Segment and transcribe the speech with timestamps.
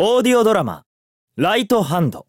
[0.00, 0.84] オーディオドラマ
[1.34, 2.27] 「ライトハンド」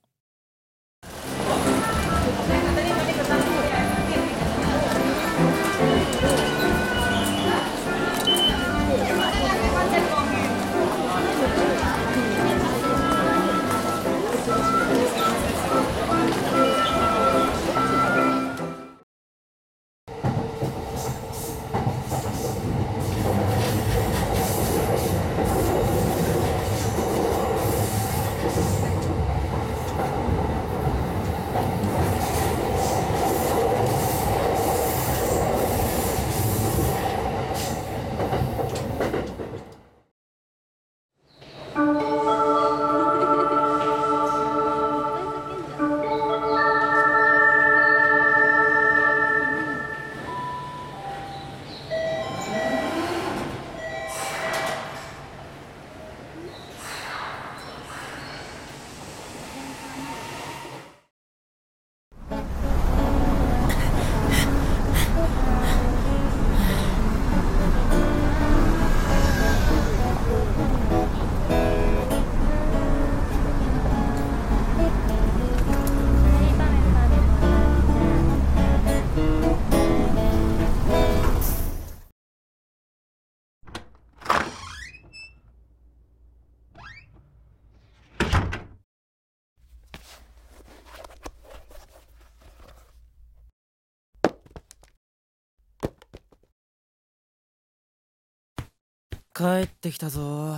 [99.40, 100.58] 帰ってきたぞ。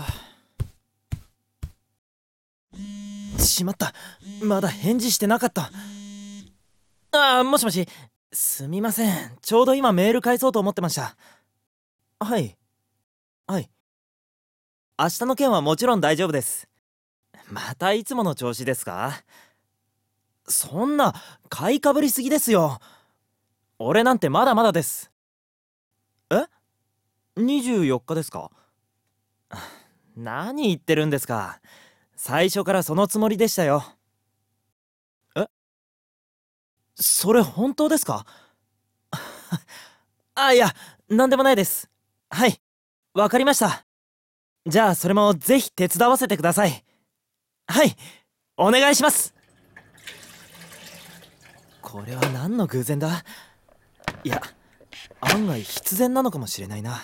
[3.38, 3.94] しまった。
[4.42, 5.70] まだ返事してなかった。
[7.12, 7.88] ああもしもし。
[8.34, 9.38] すみません。
[9.44, 11.16] ちょうど今メール返そうと思ってました。
[12.20, 12.58] はい。
[13.46, 13.70] はい。
[14.98, 16.68] 明日の件はもちろん大丈夫です。
[17.52, 19.14] またいつもの調子ですか？
[20.48, 21.14] そんな
[21.50, 22.80] 買いかぶりすぎですよ。
[23.78, 25.12] 俺なんてまだまだです。
[26.32, 26.46] え
[27.38, 28.50] ？24日ですか？
[30.16, 31.62] 何言ってるんですか。
[32.16, 33.84] 最初からそのつもりでしたよ。
[35.36, 35.48] え？
[36.96, 38.26] それ本当ですか？
[40.36, 40.74] あいや
[41.10, 41.90] 何でもないです。
[42.30, 42.62] はい。
[43.14, 43.86] わかりました。
[44.66, 46.86] じゃあそれもぜひ手伝わせてください。
[47.68, 47.96] はい。
[48.58, 49.34] お願いします。
[51.82, 53.24] これは何の偶然だ？
[54.24, 54.42] いや
[55.20, 57.02] 案外必然なのかもしれないな。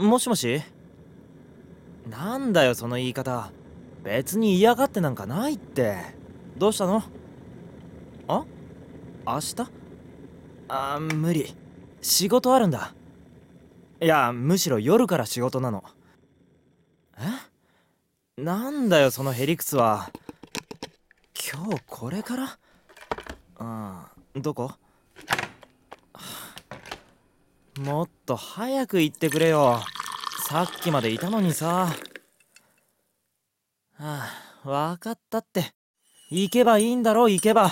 [0.00, 0.62] もしもし？
[2.08, 3.52] なんだよその言い方。
[4.02, 5.98] 別に嫌がってなんかないって。
[6.56, 7.02] どうしたの？
[8.26, 8.44] あ？
[9.26, 9.56] 明日？
[10.68, 11.54] あ無理。
[12.00, 12.94] 仕事あるんだ。
[14.00, 15.84] いやむしろ夜から仕事なの。
[18.38, 18.42] え？
[18.42, 20.10] なんだよそのへりくつは。
[21.52, 22.58] 今日これから？
[24.34, 24.72] うんどこ？
[27.78, 29.80] もっと早く言ってくれよ。
[30.48, 31.88] さっきまでいたのにさ。
[33.96, 34.28] はあ
[34.64, 35.72] 分かったって。
[36.30, 37.70] 行けばいいんだろ行けば。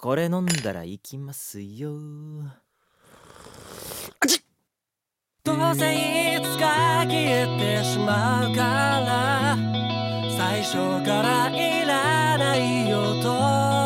[0.00, 1.90] これ飲んだら行きますよ。
[5.44, 9.56] どうせいつか消えてしまうから。
[10.36, 13.77] 最初からいらないよと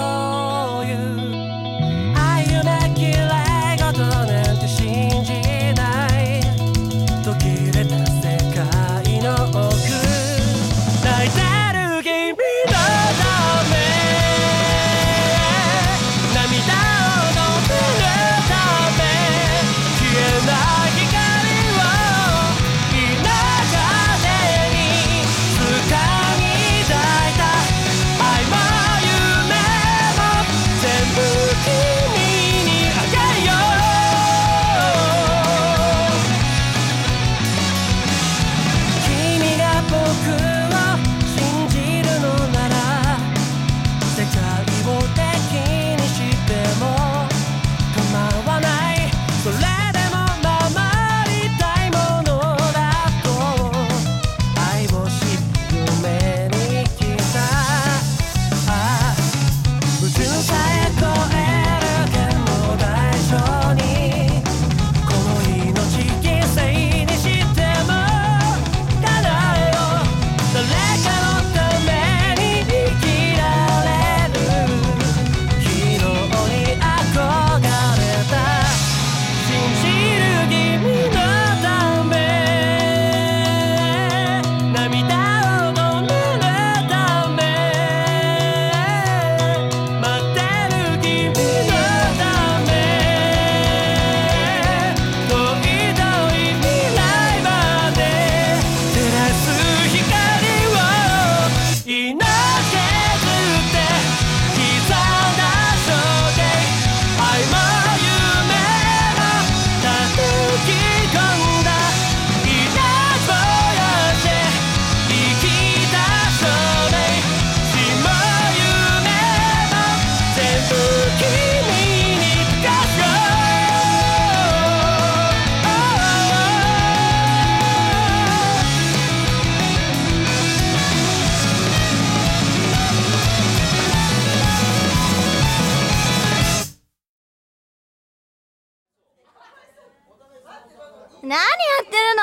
[141.24, 141.39] 何や
[141.84, 142.22] ってるの？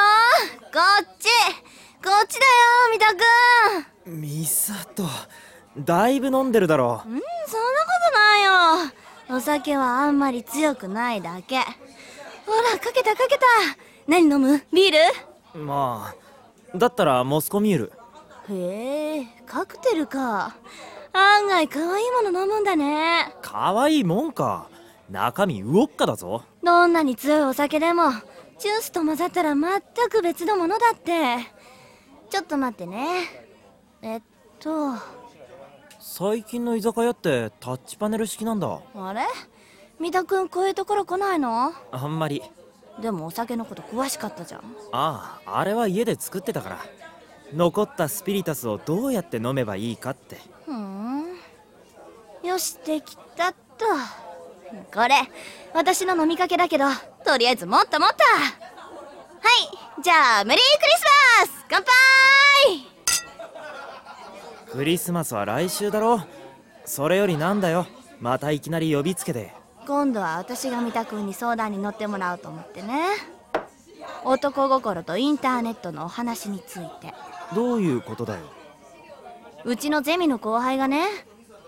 [0.74, 1.30] こっち。
[2.04, 2.52] こっちだよ
[2.92, 3.16] 三田
[4.06, 4.22] くん。
[4.22, 5.06] ミサト。
[5.78, 7.02] だいぶ飲んでるだろ。
[7.06, 7.24] うんそんなこ
[8.12, 8.44] とない
[9.30, 9.38] よ。
[9.38, 11.60] お酒はあんまり強くないだけ。
[11.60, 11.66] ほ
[12.74, 13.46] らかけたかけた。
[14.06, 14.66] 何飲む？
[14.74, 14.92] ビー
[15.54, 15.60] ル？
[15.64, 17.94] まあだったらモスコミュール。
[18.50, 20.58] へえカクテルか。
[21.14, 23.34] 案外可愛いもの飲むんだね。
[23.42, 24.68] 可愛いもんか。
[25.10, 26.44] 中身ウォッカだぞ。
[26.62, 28.12] どんなに強いお酒でも
[28.60, 31.12] ジュースと混ざったら全く別のものだって。
[32.30, 33.24] ちょっと待ってね。
[34.02, 34.22] えっ
[34.60, 34.94] と。
[36.00, 38.82] 最近の居酒屋ってタッチパネル式なんだ。
[38.96, 39.22] あれ？
[40.00, 41.74] 三田くんこういうところ来ないの？
[41.92, 42.44] あんまり。
[43.02, 44.62] でもお酒のこと詳しかったじゃん。
[44.92, 46.80] あああれは家で作ってたから。
[47.54, 50.38] 残ったスピリタスをどうやって飲めばいいかって。
[50.66, 51.24] ふん。
[52.44, 53.86] よしできたっと
[54.94, 55.16] これ
[55.74, 56.86] 私の飲みかけだけど
[57.26, 58.24] とりあえずもっともっと。
[58.24, 58.40] は
[59.98, 61.66] いじゃあメリークリスマス!
[61.70, 61.92] 乾杯!
[64.72, 66.22] クリスマスは来週だろ。
[66.86, 67.88] それよりなんだよ。
[68.20, 69.54] またいきなり呼びつけて。
[69.88, 73.04] 今度は私が三田君に相談に乗ってもらおうと思ってね。
[74.24, 77.14] 男心とインターネットのお話について。
[77.56, 78.42] どういうことだよ。
[79.66, 81.06] うちのゼミの後輩がね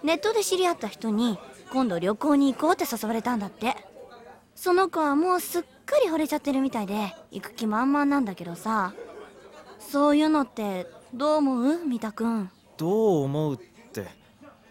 [0.04, 1.38] ネットで知り合った人に
[1.72, 3.76] 今度旅行に行こうって誘われたんだって。
[4.56, 8.94] その子はもうすっかり惚れちゃってるみたいで行く気満々なんだけどさ。
[9.80, 11.86] そういうのってどう思う？
[11.86, 12.50] 三田君。
[12.78, 13.58] どう思うっ
[13.92, 14.08] て？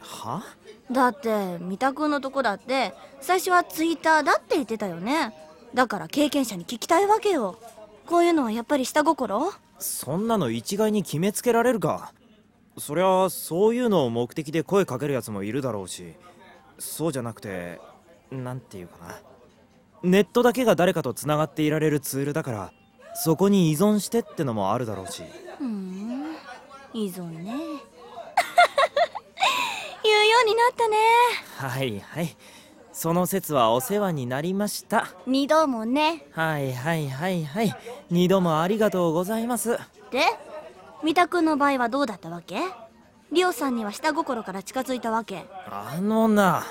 [0.01, 0.43] は？
[0.91, 5.35] だって三田君のとこだって最初はツイッターだって言ってたよね。
[5.75, 7.59] だから経験者に聞きたいわけよ。
[8.07, 9.53] こういうのはやっぱり下心？
[9.79, 12.13] そんなの一概に決めつけられるか
[12.77, 16.15] そりゃそういうのを目的で声かけるやつもいるだろうし
[16.81, 17.81] そうじゃなくて
[18.31, 19.15] なんていうかな。
[20.03, 22.73] ネットだけが誰かとつながっていられるツールだから
[23.15, 25.23] そこに依存してってのもあるだろうし。
[25.59, 26.35] ふん。
[26.95, 27.53] 依存ね。
[30.03, 30.97] 言うようになったね。
[31.57, 32.37] はいはい。
[32.93, 35.07] その説はお世話になりました。
[35.27, 36.27] 二度もね。
[36.33, 37.75] はいはいはいはい。
[38.11, 39.79] 二度もありがとうございます。
[40.11, 40.23] で
[41.03, 42.61] 三田君の場合はどうだったわけ？
[43.33, 45.45] リオさんには下心から近づいたわけ。
[45.67, 46.65] あのな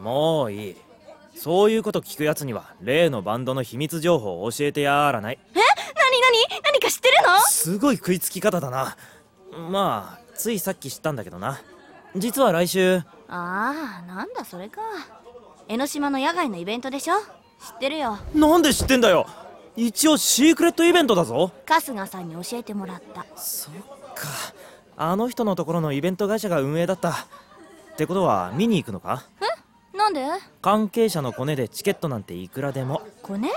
[0.00, 0.76] もういい。
[1.36, 5.38] そういうこと聞くやつには例のバンドの秘密情報を教えてやらない。
[5.54, 5.54] え？
[5.54, 6.20] 何
[6.54, 6.62] 何？
[6.62, 7.40] 何か知ってるの？
[7.40, 8.96] すごい食いつき方だな。
[9.70, 11.60] まあついさっき知ったんだけどな。
[12.14, 12.98] 実は来週。
[12.98, 14.80] ああなんだそれか。
[15.68, 17.14] 江ノ島の野外のイベントでしょ？
[17.18, 17.22] 知
[17.74, 18.18] ってるよ。
[18.34, 19.26] なんで知ってんだよ。
[19.74, 21.50] 一応シークレットイベントだぞ。
[21.66, 23.26] 春日さんに教えてもらった。
[23.36, 23.74] そっ
[24.14, 24.28] か
[24.96, 27.10] あの人のところのイベント会社が運営だった。
[27.10, 27.14] っ
[27.96, 29.24] てことは見に行くのか？
[29.94, 30.26] なんで？
[30.62, 33.02] 関係者のコネでチケットなんていくらでも。
[33.22, 33.50] コネ？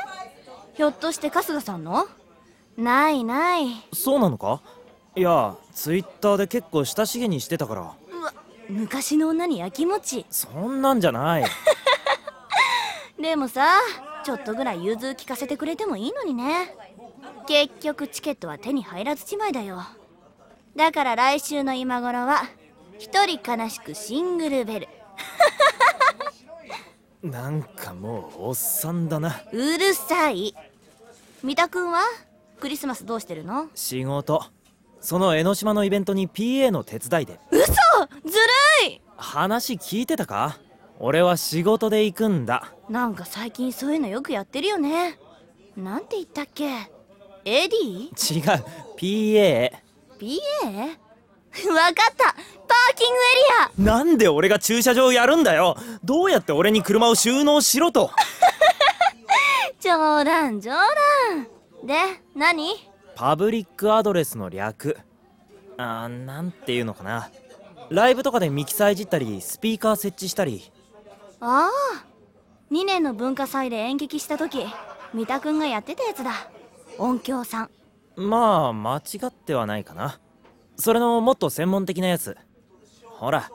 [0.76, 2.08] ひょっとして春日さんの？
[2.78, 3.68] ないない。
[3.94, 4.62] そうなのか？
[5.16, 7.82] いやツイッターで結構親しげにしてたから。
[7.82, 7.86] う
[8.24, 8.34] わ
[8.70, 10.26] 昔の女にやきもち。
[10.30, 11.46] そんなんじゃない。
[13.20, 13.66] でもさ
[14.24, 16.76] ちょっとぐらい融通聞かせてくれてもいいのにね。
[17.48, 19.82] 結局チケットは手に入らずじまいだよ
[20.80, 22.44] だから来週の今頃は
[23.00, 24.88] 一人悲しくシングルベル。
[27.22, 29.42] なんかもうおっさんだな。
[29.52, 30.56] うるさい。
[31.44, 32.00] 三田君は
[32.62, 33.68] クリスマスどうしてるの？
[33.76, 34.42] 仕事。
[35.02, 37.42] その江ノ島のイベントに PA の手伝いで。
[37.52, 37.66] 嘘！
[38.26, 38.38] ず
[38.86, 39.02] るい！
[39.18, 40.60] 話聞いてたか？
[40.98, 42.72] 俺は仕事で行くんだ。
[42.88, 45.20] なんか最近そういうのよくやってるよね。
[45.76, 46.90] なんて言ったっけ
[47.44, 47.74] ？AD?
[47.74, 48.64] 違う。
[48.98, 49.89] PA
[50.20, 50.98] PA?
[51.70, 52.34] わかった。
[52.34, 53.20] パーキング
[53.80, 53.98] エリア。
[53.98, 55.78] なんで俺が駐車場やるんだよ。
[56.04, 58.12] どうやって俺に車を収納しろと。
[59.80, 61.48] 冗談冗談。
[61.84, 61.96] で
[62.36, 62.74] 何？
[63.16, 64.98] パブリックアドレスの略。
[65.78, 67.30] あーなんていうのかな。
[67.90, 70.72] ライブとかでミキサーいじったりスピーカー設置したり。
[71.40, 72.06] ああ
[72.72, 74.68] 2年の文化祭で演劇した時
[75.14, 76.50] 三田くんがやってたやつだ。
[76.98, 77.70] 音響さん
[78.20, 80.20] まあ間違ってはないかな。
[80.76, 82.38] それのもっと専門的なやつ。
[83.04, 83.50] ほら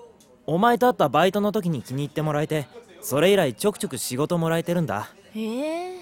[0.46, 2.66] お前と会ったバイトの時に気に入ってもらえて
[3.00, 5.10] それ以来ちょくちょく仕事もらえてるんだ。
[5.34, 6.00] へえ。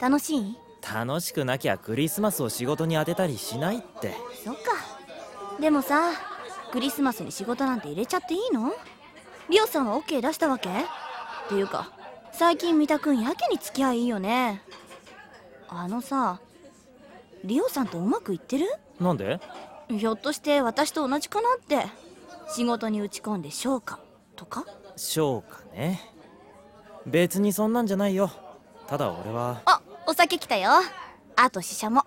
[0.00, 0.56] 楽しい？
[0.82, 4.14] 楽しくなきゃクリスマスを仕事に当てたりしないって。
[4.44, 4.60] そっか。
[5.60, 6.12] でもさ
[6.72, 8.72] クリスマスに仕事なんて入れちゃっていいの？
[9.50, 10.68] リオさんは OK 出したわけ？
[10.70, 10.72] っ
[11.48, 11.92] ていうか
[12.32, 14.62] 最近三田くんやけに付き合いいいよね。
[15.68, 16.40] あのさ
[17.44, 18.66] リオさんとうまくいってる？
[19.00, 19.40] なんで？
[19.88, 21.86] ひょっとして私と同じかなって。
[22.52, 23.98] 仕事に打ち込んで消化
[24.36, 24.66] とか？
[24.96, 26.00] そうかね。
[27.06, 28.30] 別にそんなんじゃないよ。
[28.86, 29.62] ただ俺は。
[29.64, 30.70] あお酒来たよ。
[31.36, 32.02] あと死者も。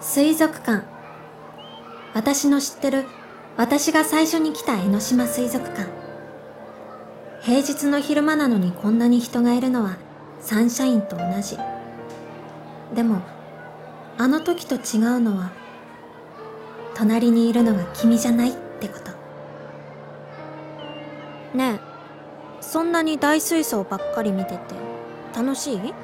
[0.00, 0.84] 水族館。
[2.14, 3.06] 私の知ってる
[3.56, 5.86] 私が最初に来た江ノ島水族館。
[7.42, 9.98] 平日の昼間なのにこんなに人がいるのは
[10.40, 11.58] サンシャインと同じ。
[12.94, 13.20] でも
[14.16, 15.50] あの時と違うのは
[16.94, 19.12] 隣にいるのが君じゃないってこと。
[21.56, 21.80] ねえ
[22.62, 24.74] そんなに大水槽ばっかり見てて
[25.36, 25.94] 楽しい？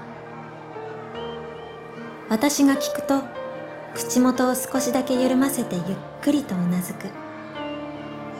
[2.29, 3.23] 私が聞くと
[3.95, 5.85] 口元を少しだけ緩ませてゆっ
[6.21, 7.07] くりとうなずく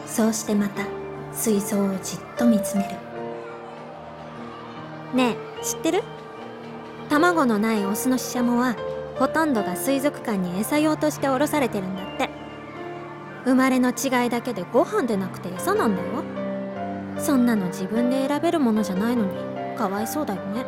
[0.09, 0.85] そうしてまた
[1.31, 2.89] 水槽をじっと見つめる。
[5.13, 6.03] ねえ知ってる？
[7.09, 8.75] 卵のないオスのシシャモは
[9.17, 12.29] ほとんどが水族館に餌用として降ろされてるんだって。
[13.45, 16.23] 生まれの違いだけでご飯でなくて餌なんだよ。
[17.17, 19.31] そんなの自分で選べるものじゃないのに。
[19.77, 20.65] かわいそうだよね。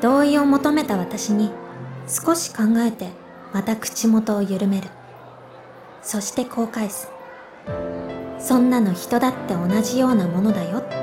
[0.00, 1.50] 同意を求めた私に
[2.08, 3.10] 少し考えて
[3.52, 4.88] また口元を緩める。
[6.02, 7.08] そしてこう返す。
[8.38, 10.96] そんなの人だって同じようなものだよって。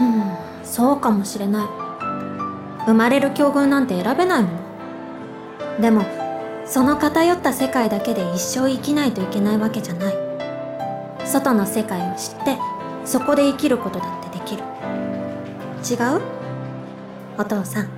[0.00, 0.32] うん
[0.64, 1.66] そうかもしれない。
[2.86, 4.48] 生まれる境遇なんて選べないも
[5.76, 5.80] の。
[5.80, 6.04] でも
[6.64, 10.14] その偏った世界だけで一生生きないといけないわけじゃない。
[11.26, 12.56] 外の世界を知って
[13.04, 14.62] そこで生きることだってできる。
[15.88, 16.22] 違う？
[17.38, 17.88] お父さん。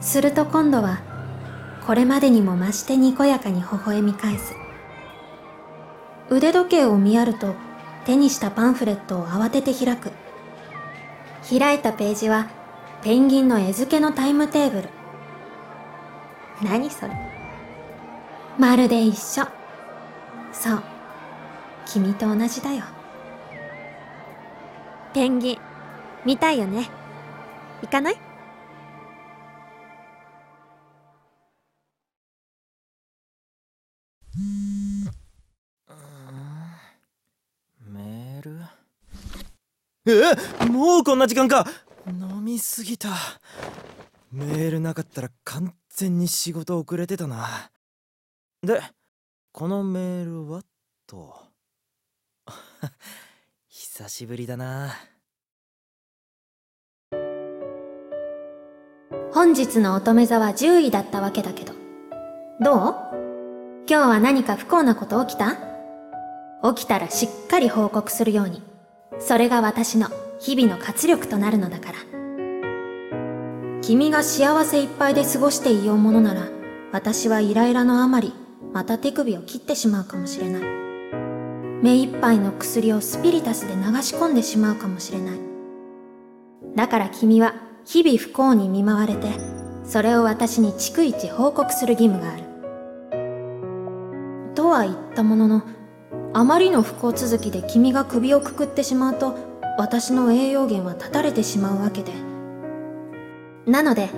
[0.00, 1.00] すると今度は
[1.86, 4.54] これまでにも増してにこやかに微笑み返す。
[6.30, 7.54] 腕時計を見やると
[8.04, 10.10] 手にしたパンフレットを慌てて開く。
[11.48, 12.48] 開いたページは
[13.02, 14.88] ペンギンの餌付けのタイムテーブル。
[16.62, 17.12] 何それ。
[18.58, 19.44] まるで一緒。
[20.52, 20.82] そう。
[21.86, 22.84] 君と同じだよ。
[25.12, 25.58] ペンギン
[26.24, 26.88] 見たいよね。
[27.82, 28.31] 行かない？
[40.04, 41.64] えもうこんな時間か。
[42.08, 43.10] 飲みすぎた。
[44.32, 47.70] メールなかったら完全に仕事遅れてたな。
[48.62, 48.80] で
[49.52, 50.62] このメールは？
[51.06, 51.36] と。
[53.68, 54.94] 久しぶりだな。
[59.32, 61.74] 本日の乙女座は10位だったわけだけど。
[62.60, 62.94] どう？
[63.88, 65.56] 今日は何か不幸なこと起きた？
[66.74, 68.71] 起きたらしっかり報告するように。
[69.18, 70.08] それが私の
[70.40, 71.98] 日々の活力となるのだから。
[73.82, 76.48] 君が幸せいっぱいで過ごしていようものなら
[76.92, 78.32] 私はイライラのあまり
[78.72, 80.62] また手首を切ってしまうかもしれない。
[81.82, 85.38] 目いっぱいの薬をスピリタスで流し込んでしまうかもしれない。
[86.76, 87.54] だから君は
[87.84, 89.28] 日々不幸に見舞われて
[89.84, 92.44] それを私に逐一報告する義務がある。
[94.54, 95.62] とは言ったものの
[96.34, 99.36] あまりの不幸続きで君が首をくくってしまうと
[99.76, 102.12] 私の栄養源は断たれてしまうわけで。
[103.66, 104.08] なので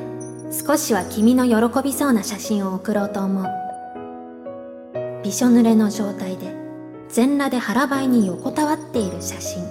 [0.53, 3.47] 少しは君の喜びそうな写真を送ろうと思う。
[5.25, 6.55] びしょ濡れの状態で
[7.09, 9.65] 全裸で腹ばいに横たわっている写真。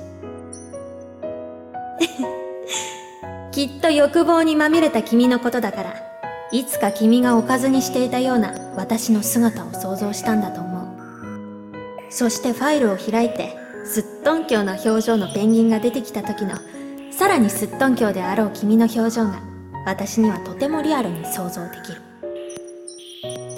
[3.51, 5.93] きっと欲望にまみれた君のことだから
[6.51, 10.72] いつか君がおかずにしていたような私の姿を想像したんだと思う。
[12.15, 16.57] そしてファイルを開いてすっとんきょうな表情のペンギンが出てきた時の
[17.11, 19.41] さらにすっとんきょうであろう君の表情が
[19.83, 22.01] 私にはとてもリアルに想像できる。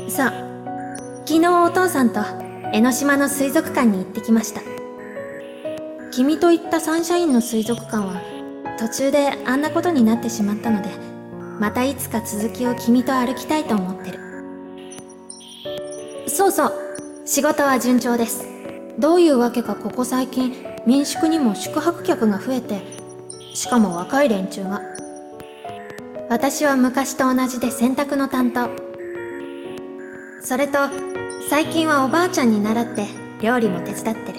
[0.09, 0.33] さあ
[1.25, 2.21] 昨日お父さんと
[2.71, 4.61] 江ノ島の水族館に行ってきました。
[6.11, 8.21] 君と行ったサンシャインの水族館は
[8.79, 10.89] 途中であんなことになってしまったので
[11.59, 14.19] またいつか続きを君と歩きたいと思ってる。
[16.29, 16.84] そうそう。
[17.27, 18.45] 仕事は順調です。
[18.99, 20.53] どういうわけかここ最近
[20.85, 22.83] 民宿にも宿泊客が増えて
[23.55, 24.79] しかも若い連中が。
[26.29, 28.69] 私は昔と同じで洗濯の担当。
[30.39, 30.77] それと
[31.49, 33.07] 最近はおばあちゃんに習って
[33.41, 34.31] 料理も手伝って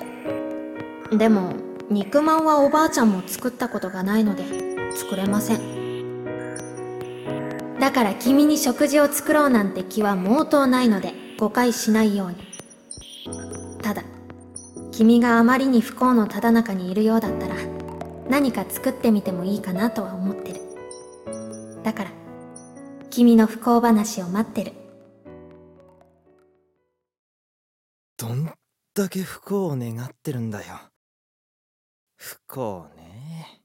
[1.10, 1.18] る。
[1.18, 1.54] でも
[1.90, 4.44] 肉まんはおばあちゃんも作ったことがないので
[4.94, 6.20] 作れません。
[7.80, 12.45] だから君に食事を作ろうなんて気は毛頭ないので誤解しないように。
[14.96, 17.54] 君があまりに不幸のただ中にいるようだったら
[18.30, 20.60] 何か作ってみてもいいかなとは思ってる。
[21.84, 22.10] だから
[23.10, 24.72] 君の不幸話を待ってる。
[28.16, 28.50] どん
[28.94, 30.80] だけ不幸を願ってるんだよ。
[32.16, 33.62] 不幸ね。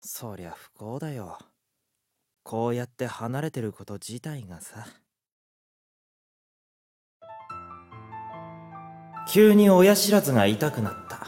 [0.00, 1.36] そりゃ不幸だよ。
[2.42, 4.86] こうやって離れてること自体がさ。
[9.28, 11.26] 急に親知らずが痛くなった。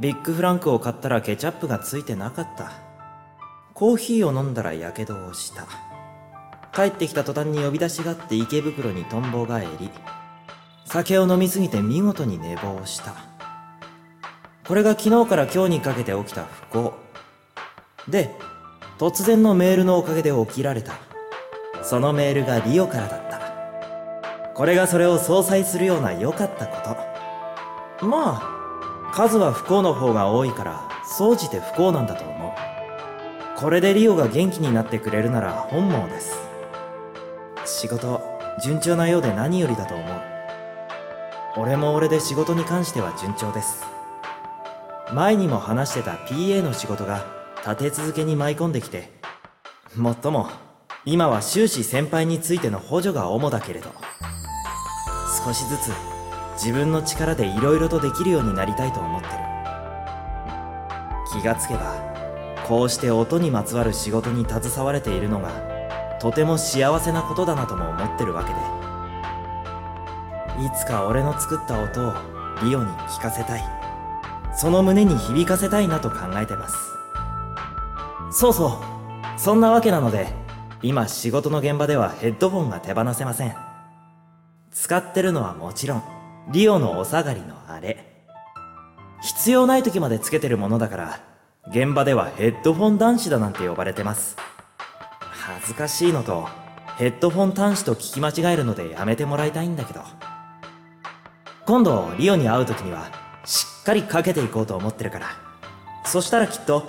[0.00, 2.72] ビッグフランクを買ったらケチャップがついてなかった。
[3.74, 5.66] コーヒーを飲んだらやけどをした。
[6.72, 9.90] 帰ってきた途端に呼び出しがあって池袋にとんぼ返り。
[10.84, 13.14] 酒を飲みすぎて見事に寝坊した。
[14.66, 16.94] これが昨日から今日にかけて起きた不幸。
[18.08, 18.30] で
[18.98, 20.94] 突然のメールのおかげで起きられた。
[21.82, 23.27] そのメールがリオからだった。
[24.58, 26.96] これがそれを相殺するような良かったこ
[28.00, 28.04] と。
[28.04, 33.60] まあ数は不幸の方が多いから総じて不幸なんだと思う。
[33.60, 36.36] これでリオが元気になってくれるなら本望です。
[37.66, 38.20] 仕事
[38.60, 40.08] 順調なようで何よりだと思う。
[41.58, 43.84] 俺も俺で仕事に関しては順調です。
[45.12, 47.24] 前にも話してた PA の仕事が
[47.64, 49.12] 立て続けに舞い込んできて
[49.96, 50.50] もっとも
[51.04, 54.07] 今は終始先輩についての補助が主だけれど。
[55.44, 55.92] 少しずつ
[56.54, 59.32] 自分の力で色々とできるようになりたいと思ってる。
[61.32, 61.94] 気がつけば
[62.66, 65.50] こうして音にまつわる仕事に携われているのが
[66.20, 68.58] とても幸せなことだなとも思ってるわけで。
[70.66, 72.12] いつか俺の作った音を
[72.64, 73.64] リオに聞かせたい。
[74.56, 76.76] その胸に響かせたいなと考えてます。
[78.32, 80.26] そうそうそんなわけなので
[80.82, 83.67] 今仕事の現場ではヘッドホンが手放せません。
[84.80, 86.02] 使ってるのはもちろん
[86.52, 88.04] リオのお下がりのあれ。
[89.20, 91.20] 必要ない時までつけてるものだから
[91.70, 94.36] 現場ではヘッドフォン男子だなんて呼ばれてます。
[95.20, 96.46] 恥ずかしいのと
[96.96, 100.00] ヘッドフォン端子と聞き間違えるのでやめてもらいたいんだけど。
[101.66, 103.10] 今度リオに会う時には
[103.44, 105.26] しっかりかけていこうと思ってるから。
[106.04, 106.86] そしたらきっと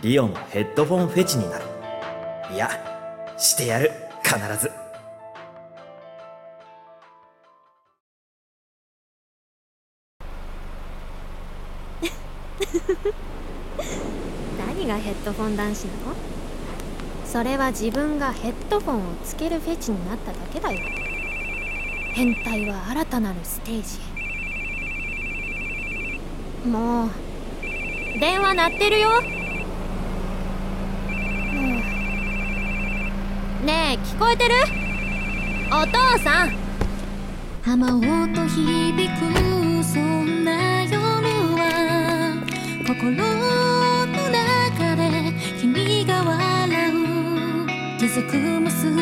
[0.00, 1.64] リオのヘッドフォンフェチになる。
[2.54, 2.70] いや
[3.36, 3.90] してやる。
[4.22, 4.81] 必ず。
[14.58, 16.14] 何がヘッドフォン男子なの？
[17.26, 20.78] それは自分がヘッドフォンをつけるフェチになっただけだよ。
[22.12, 23.98] 変態は新たなるステージ
[26.68, 27.08] もう
[28.20, 29.08] 電話鳴ってるよ。
[29.10, 29.16] も
[33.62, 34.54] うねえ聞こえてる？
[35.70, 36.52] お父さん。
[37.64, 38.02] 浜音
[38.34, 39.82] 響く
[42.94, 47.66] 心の中で君が笑う。
[47.98, 49.01] 気づく結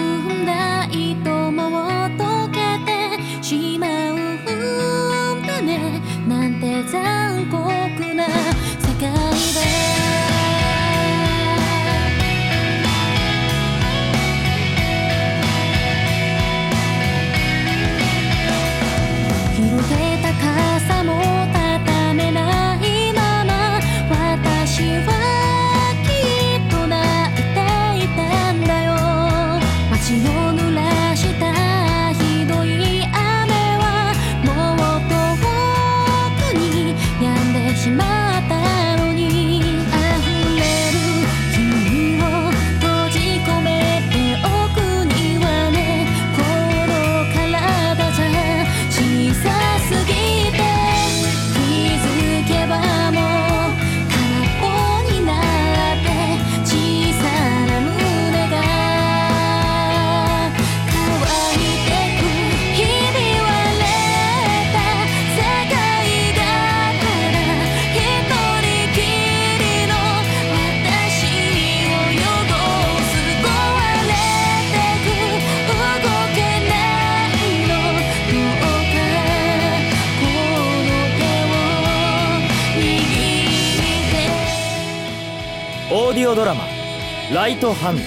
[86.11, 86.64] オーディオドラマ
[87.33, 88.03] 「ライトハンド」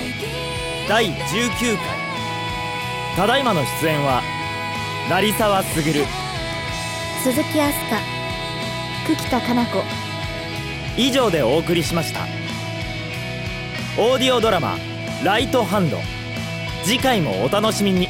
[0.89, 1.85] 第19回。
[3.15, 4.21] ただいまの出演は
[5.09, 5.73] 成沢卓。
[7.23, 8.01] 鈴木飛鳥
[9.07, 9.81] 久喜田かな子。
[10.97, 12.27] 以上でお送りしました。
[13.97, 14.75] オーディオドラマ
[15.23, 15.97] 「ライトハンド」
[16.83, 18.09] 次回もお楽しみに